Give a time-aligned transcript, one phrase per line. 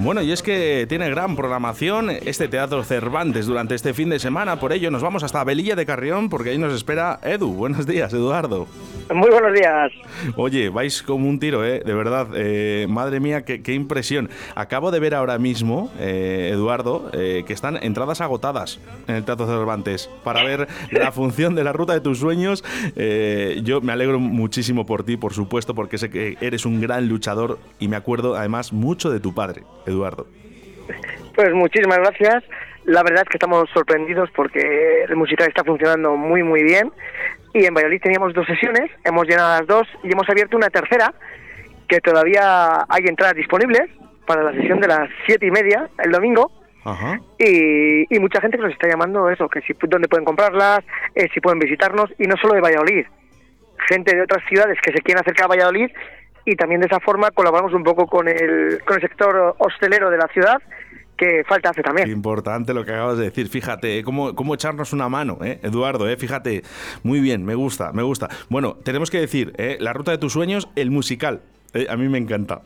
[0.00, 4.58] Bueno, y es que tiene gran programación este Teatro Cervantes durante este fin de semana,
[4.60, 7.52] por ello nos vamos hasta Belilla de Carrión porque ahí nos espera Edu.
[7.52, 8.66] Buenos días, Eduardo.
[9.14, 9.90] Muy buenos días.
[10.36, 11.82] Oye, vais como un tiro, ¿eh?
[11.84, 14.28] De verdad, eh, madre mía, qué, impresión.
[14.54, 19.46] Acabo de ver ahora mismo, eh, Eduardo, eh, que están entradas agotadas en el Teatro
[19.46, 22.62] Cervantes para ver la función de la ruta de tus sueños.
[23.62, 27.58] yo me alegro muchísimo por ti, por supuesto, porque sé que eres un gran luchador
[27.78, 30.26] y me acuerdo además mucho de tu padre, Eduardo.
[31.34, 32.44] Pues muchísimas gracias.
[32.84, 36.90] La verdad es que estamos sorprendidos porque el musical está funcionando muy muy bien
[37.52, 41.12] y en Valladolid teníamos dos sesiones, hemos llenado las dos y hemos abierto una tercera
[41.86, 43.90] que todavía hay entradas disponibles
[44.26, 46.50] para la sesión de las siete y media el domingo
[47.38, 50.80] Y, y, mucha gente que nos está llamando eso, que si dónde pueden comprarlas,
[51.14, 53.04] eh, si pueden visitarnos y no solo de Valladolid,
[53.88, 55.90] gente de otras ciudades que se quieren acercar a Valladolid
[56.48, 60.16] y también de esa forma colaboramos un poco con el, con el sector hostelero de
[60.16, 60.56] la ciudad
[61.14, 62.08] que falta hace también.
[62.08, 63.48] Importante lo que acabas de decir.
[63.48, 65.58] Fíjate, cómo, cómo echarnos una mano, ¿eh?
[65.62, 66.16] Eduardo, ¿eh?
[66.16, 66.62] fíjate.
[67.02, 68.28] Muy bien, me gusta, me gusta.
[68.48, 69.76] Bueno, tenemos que decir, ¿eh?
[69.80, 71.42] La Ruta de tus Sueños, el musical.
[71.74, 71.86] ¿eh?
[71.90, 72.62] A mí me encanta.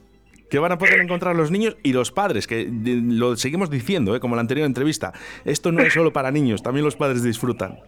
[0.49, 2.47] ¿Qué van a poder encontrar los niños y los padres?
[2.47, 4.21] Que lo seguimos diciendo, ¿eh?
[4.21, 5.12] como la anterior entrevista.
[5.47, 7.78] Esto no es solo para niños, también los padres disfrutan.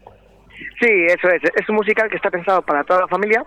[0.81, 1.43] Sí, eso es.
[1.45, 3.45] Es un musical que está pensado para toda la familia,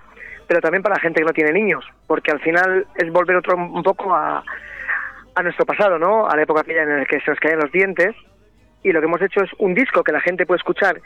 [0.48, 3.56] pero también para la gente que no tiene niños, porque al final es volver otro
[3.56, 4.44] un poco a
[5.38, 6.28] a nuestro pasado, ¿no?
[6.28, 8.16] A la época en la que se nos caían los dientes.
[8.82, 11.00] Y lo que hemos hecho es un disco que la gente puede escuchar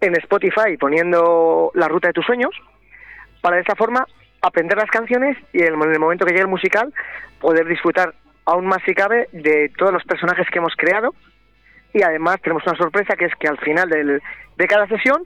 [0.00, 2.50] en Spotify poniendo la ruta de tus sueños,
[3.40, 4.06] para de esta forma
[4.42, 6.92] aprender las canciones y en el momento que llegue el musical
[7.40, 11.14] poder disfrutar aún más si cabe de todos los personajes que hemos creado.
[11.94, 14.20] Y además tenemos una sorpresa que es que al final del,
[14.56, 15.24] de cada sesión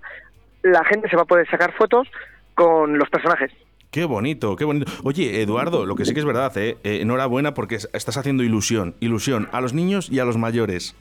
[0.62, 2.08] la gente se va a poder sacar fotos
[2.54, 3.52] con los personajes.
[3.90, 4.90] Qué bonito, qué bonito.
[5.04, 6.78] Oye, Eduardo, lo que sí que es verdad, ¿eh?
[6.82, 7.00] ¿eh?
[7.02, 10.96] enhorabuena porque estás haciendo ilusión, ilusión a los niños y a los mayores.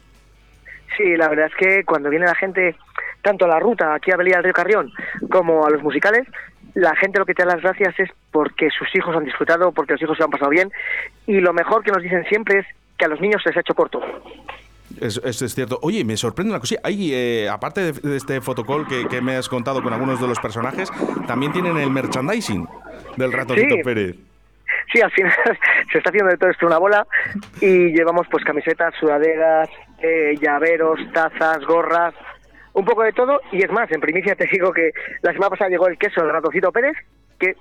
[0.97, 2.75] Sí, la verdad es que cuando viene la gente,
[3.21, 4.91] tanto a la ruta aquí a Belía del Río Carrión
[5.29, 6.27] como a los musicales,
[6.73, 9.93] la gente lo que te da las gracias es porque sus hijos han disfrutado, porque
[9.93, 10.69] los hijos se han pasado bien
[11.27, 12.65] y lo mejor que nos dicen siempre es
[12.97, 14.01] que a los niños se les ha hecho corto.
[15.01, 15.79] Eso, es cierto.
[15.81, 16.75] Oye, me sorprende una cosa.
[16.83, 20.89] Hay, eh, aparte de, este fotocall que, me has contado con algunos de los personajes,
[21.27, 22.67] también tienen el merchandising
[23.17, 24.15] del ratoncito Pérez.
[24.93, 25.33] Sí, al final
[25.91, 27.07] se está haciendo de todo esto una bola
[27.59, 29.69] y llevamos pues camisetas, sudaderas,
[30.01, 32.13] eh, llaveros, tazas, gorras,
[32.73, 33.41] un poco de todo.
[33.51, 34.91] Y es más, en primicia te digo que
[35.23, 36.95] la semana pasada llegó el queso del ratoncito Pérez,
[37.39, 37.55] que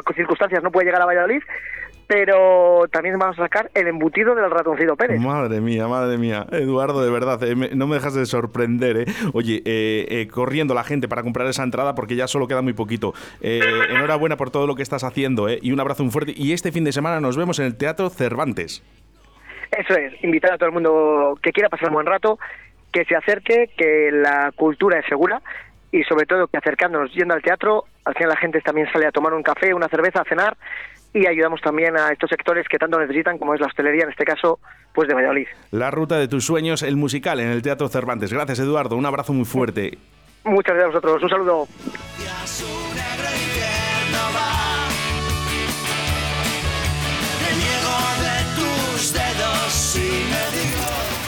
[0.00, 1.42] por circunstancias no puede llegar a Valladolid,
[2.06, 5.20] pero también vamos a sacar el embutido del ratoncito Pérez.
[5.20, 6.46] Madre mía, madre mía.
[6.50, 8.96] Eduardo, de verdad, eh, no me dejas de sorprender.
[8.98, 9.04] Eh.
[9.32, 13.14] Oye, eh, corriendo la gente para comprar esa entrada porque ya solo queda muy poquito.
[13.40, 16.32] enhorabuena por todo lo que estás haciendo y un abrazo muy fuerte.
[16.36, 18.82] Y este fin de semana nos vemos en el Teatro Cervantes.
[19.70, 22.38] Eso es, invitar a todo el mundo que quiera pasar un buen rato,
[22.92, 25.40] que se acerque, que la cultura es segura
[25.92, 29.12] y sobre todo que acercándonos yendo al teatro, al final la gente también sale a
[29.12, 30.56] tomar un café, una cerveza, a cenar
[31.14, 34.24] y ayudamos también a estos sectores que tanto necesitan, como es la hostelería, en este
[34.24, 34.58] caso,
[34.94, 35.46] pues de Valladolid.
[35.70, 38.32] La ruta de tus sueños, el musical en el Teatro Cervantes.
[38.32, 38.96] Gracias, Eduardo.
[38.96, 39.98] Un abrazo muy fuerte.
[40.44, 41.22] Muchas gracias a vosotros.
[41.22, 41.68] Un saludo.